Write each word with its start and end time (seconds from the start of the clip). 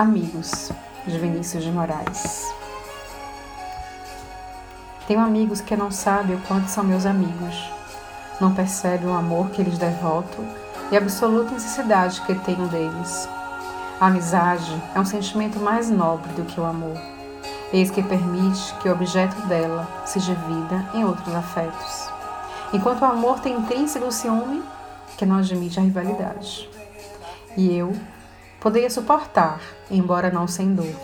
Amigos, 0.00 0.72
de 1.06 1.18
Vinícius 1.18 1.62
de 1.62 1.70
Moraes. 1.70 2.50
Tenho 5.06 5.20
amigos 5.20 5.60
que 5.60 5.76
não 5.76 5.90
sabem 5.90 6.36
o 6.36 6.40
quanto 6.40 6.68
são 6.68 6.82
meus 6.82 7.04
amigos. 7.04 7.70
Não 8.40 8.54
percebem 8.54 9.06
o 9.06 9.12
amor 9.12 9.50
que 9.50 9.62
lhes 9.62 9.76
devoto 9.76 10.42
e 10.90 10.96
a 10.96 11.00
absoluta 11.00 11.50
necessidade 11.50 12.18
que 12.22 12.34
tenho 12.34 12.66
deles. 12.68 13.28
A 14.00 14.06
amizade 14.06 14.82
é 14.94 14.98
um 14.98 15.04
sentimento 15.04 15.60
mais 15.60 15.90
nobre 15.90 16.32
do 16.32 16.46
que 16.46 16.58
o 16.58 16.64
amor. 16.64 16.96
Eis 17.70 17.90
que 17.90 18.02
permite 18.02 18.74
que 18.76 18.88
o 18.88 18.92
objeto 18.92 19.38
dela 19.48 19.86
se 20.06 20.18
divida 20.18 20.82
em 20.94 21.04
outros 21.04 21.34
afetos. 21.34 22.08
Enquanto 22.72 23.02
o 23.02 23.04
amor 23.04 23.40
tem 23.40 23.52
intrínseco 23.54 24.10
ciúme 24.10 24.62
que 25.18 25.26
não 25.26 25.36
admite 25.36 25.78
a 25.78 25.82
rivalidade. 25.82 26.70
E 27.54 27.76
eu 27.76 27.92
Poderia 28.60 28.90
suportar, 28.90 29.60
embora 29.90 30.30
não 30.30 30.46
sem 30.46 30.74
dor, 30.74 30.94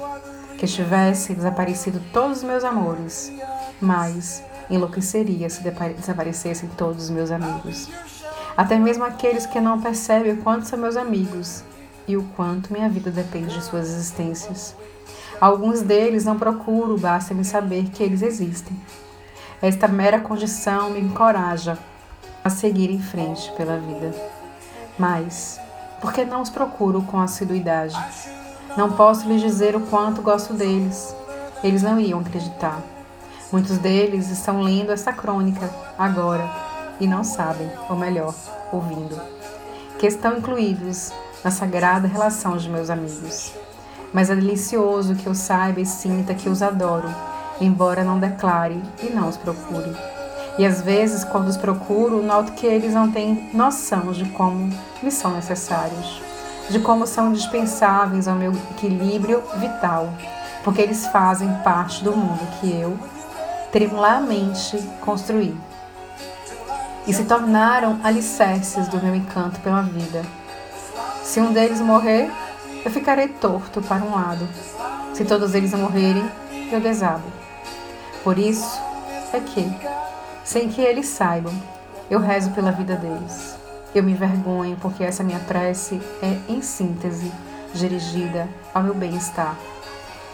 que 0.59 0.66
tivesse 0.66 1.34
desaparecido 1.34 2.01
todos 2.12 2.38
os 2.38 2.45
meus 2.45 2.65
amores, 2.65 3.32
mas 3.80 4.42
enlouqueceria 4.69 5.48
se 5.48 5.62
desaparecessem 5.62 6.69
todos 6.77 7.05
os 7.05 7.10
meus 7.10 7.30
amigos. 7.30 7.88
Até 8.56 8.79
mesmo 8.79 9.05
aqueles 9.05 9.46
que 9.46 9.60
não 9.60 9.80
percebem 9.80 10.32
o 10.32 10.42
quanto 10.42 10.66
são 10.66 10.79
meus 10.79 10.96
amigos 10.96 11.62
e 12.06 12.16
o 12.16 12.23
quanto 12.37 12.73
minha 12.73 12.88
vida 12.88 13.10
depende 13.10 13.55
de 13.55 13.65
suas 13.65 13.88
existências. 13.88 14.74
Alguns 15.41 15.82
deles 15.82 16.24
não 16.24 16.38
procuro, 16.38 16.96
basta-me 16.96 17.45
saber 17.45 17.91
que 17.91 18.02
eles 18.02 18.23
existem. 18.23 18.79
Esta 19.60 19.88
mera 19.88 20.20
condição 20.20 20.91
me 20.91 21.01
encoraja 21.01 21.79
a 22.43 22.51
seguir 22.51 22.91
em 22.91 23.01
frente 23.01 23.51
pela 23.52 23.79
vida. 23.79 24.15
Mas 24.98 25.60
porque 26.06 26.24
não 26.24 26.41
os 26.41 26.51
procuro 26.51 27.02
com 27.02 27.19
assiduidade. 27.19 27.96
Não 28.77 28.92
posso 28.92 29.28
lhes 29.28 29.41
dizer 29.41 29.74
o 29.74 29.80
quanto 29.80 30.23
gosto 30.23 30.55
deles. 30.55 31.12
Eles 31.65 31.82
não 31.82 31.99
iam 31.99 32.21
acreditar. 32.21 32.80
Muitos 33.51 33.76
deles 33.79 34.30
estão 34.30 34.62
lendo 34.62 34.93
essa 34.93 35.12
crônica 35.12 35.68
agora 35.99 36.49
e 37.01 37.09
não 37.09 37.24
sabem, 37.24 37.68
ou 37.90 37.96
melhor, 37.96 38.32
ouvindo, 38.71 39.21
que 39.99 40.07
estão 40.07 40.38
incluídos 40.38 41.12
na 41.43 41.51
sagrada 41.51 42.07
relação 42.07 42.57
de 42.57 42.71
meus 42.71 42.88
amigos. 42.88 43.52
Mas 44.12 44.30
é 44.30 44.37
delicioso 44.37 45.16
que 45.16 45.27
eu 45.27 45.34
saiba 45.34 45.80
e 45.80 45.87
sinta 45.87 46.34
que 46.34 46.49
os 46.49 46.62
adoro, 46.62 47.12
embora 47.60 48.04
não 48.04 48.21
declare 48.21 48.80
e 49.02 49.07
não 49.07 49.29
os 49.29 49.37
procure. 49.37 50.15
E 50.59 50.65
às 50.65 50.80
vezes, 50.80 51.23
quando 51.23 51.49
os 51.49 51.57
procuro, 51.57 52.23
noto 52.23 52.52
que 52.52 52.66
eles 52.66 52.95
não 52.95 53.10
têm 53.10 53.51
noção 53.52 54.12
de 54.12 54.24
como 54.30 54.73
me 55.02 55.10
são 55.10 55.32
necessários, 55.32 56.23
de 56.71 56.79
como 56.79 57.07
são 57.07 57.30
indispensáveis 57.30 58.26
ao 58.26 58.35
meu 58.35 58.52
equilíbrio 58.71 59.43
vital, 59.57 60.09
porque 60.65 60.80
eles 60.80 61.07
fazem 61.09 61.52
parte 61.62 62.02
do 62.02 62.16
mundo 62.16 62.40
que 62.59 62.73
eu 62.73 62.99
tremulamente 63.71 64.82
construí. 65.03 65.54
E 67.06 67.12
se 67.12 67.25
tornaram 67.25 68.00
alicerces 68.03 68.88
do 68.88 69.00
meu 69.03 69.15
encanto 69.15 69.60
pela 69.60 69.82
vida. 69.82 70.25
Se 71.22 71.38
um 71.41 71.53
deles 71.53 71.81
morrer, 71.81 72.31
eu 72.84 72.91
ficarei 72.91 73.28
torto 73.28 73.82
para 73.82 74.03
um 74.03 74.15
lado. 74.15 74.49
Se 75.12 75.25
todos 75.25 75.54
eles 75.54 75.72
morrerem, 75.75 76.25
eu 76.72 76.81
desabo. 76.81 77.25
Por 78.25 78.38
isso 78.38 78.81
é 79.32 79.38
que 79.38 79.71
sem 80.47 80.69
que 80.69 80.81
eles 80.81 81.09
saibam. 81.09 81.53
Eu 82.09 82.21
rezo 82.21 82.53
pela 82.53 82.71
vida 82.71 82.94
deles. 82.94 83.56
Eu 83.93 84.05
me 84.05 84.12
envergonho 84.12 84.77
porque 84.81 85.03
essa 85.03 85.25
minha 85.25 85.41
prece 85.41 86.00
é, 86.22 86.39
em 86.49 86.62
síntese, 86.62 87.33
dirigida 87.75 88.49
ao 88.72 88.84
meu 88.84 88.94
bem-estar. 88.94 89.56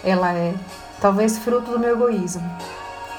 Ela 0.04 0.34
é, 0.34 0.54
talvez, 1.00 1.38
fruto 1.38 1.70
do 1.70 1.78
meu 1.78 1.94
egoísmo. 1.94 2.42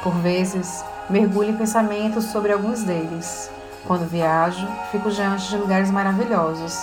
Por 0.04 0.14
vezes, 0.18 0.86
mergulho 1.09 1.50
em 1.50 1.58
pensamentos 1.58 2.26
sobre 2.26 2.53
alguns 2.53 2.84
deles. 2.84 3.50
Quando 3.88 4.08
viajo, 4.08 4.68
fico 4.92 5.09
diante 5.09 5.50
de 5.50 5.58
lugares 5.58 5.90
maravilhosos. 5.90 6.78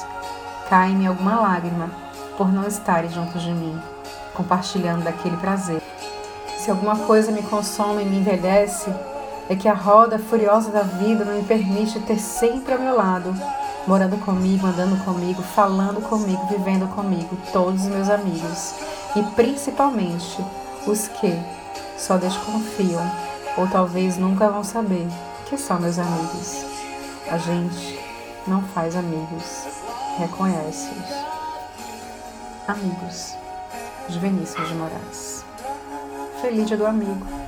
Cai-me 0.69 1.07
alguma 1.07 1.41
lágrima 1.41 1.89
por 2.37 2.53
não 2.53 2.67
estarem 2.67 3.11
junto 3.11 3.39
de 3.39 3.53
mim, 3.53 3.81
compartilhando 4.35 5.05
daquele 5.05 5.37
prazer. 5.37 5.81
Se 6.59 6.71
alguma 6.71 6.97
coisa 6.97 7.31
me 7.31 7.43
consome 7.43 8.03
e 8.03 8.07
me 8.07 8.19
envelhece, 8.19 8.93
é 9.51 9.57
que 9.57 9.67
a 9.67 9.75
roda 9.75 10.17
furiosa 10.17 10.71
da 10.71 10.83
vida 10.83 11.25
não 11.25 11.35
me 11.35 11.43
permite 11.43 11.99
ter 11.99 12.21
sempre 12.21 12.73
ao 12.73 12.79
meu 12.79 12.97
lado, 12.97 13.35
morando 13.85 14.17
comigo, 14.25 14.65
andando 14.65 15.05
comigo, 15.05 15.43
falando 15.43 16.01
comigo, 16.01 16.47
vivendo 16.47 16.87
comigo, 16.95 17.37
todos 17.53 17.83
os 17.83 17.89
meus 17.89 18.09
amigos 18.09 18.75
e 19.17 19.23
principalmente 19.35 20.41
os 20.87 21.09
que 21.09 21.37
só 21.99 22.17
desconfiam 22.17 23.03
ou 23.57 23.67
talvez 23.67 24.17
nunca 24.17 24.49
vão 24.49 24.63
saber 24.63 25.09
que 25.47 25.59
são 25.59 25.81
meus 25.81 25.99
amigos. 25.99 26.65
A 27.29 27.37
gente 27.37 27.99
não 28.47 28.63
faz 28.63 28.95
amigos, 28.95 29.65
reconhece-os. 30.17 31.11
Amigos, 32.69 33.35
de 34.09 34.17
Vinícius 34.21 34.69
de 34.69 34.75
Moraes. 34.75 35.45
Feliz 36.41 36.69
dia 36.69 36.77
do 36.77 36.87
amigo. 36.87 37.40